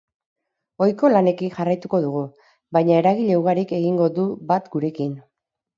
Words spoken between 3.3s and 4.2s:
ugarik egingo